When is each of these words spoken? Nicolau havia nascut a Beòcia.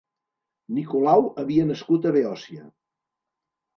Nicolau 0.77 1.27
havia 1.43 1.67
nascut 1.73 2.07
a 2.07 2.15
Beòcia. 2.19 2.67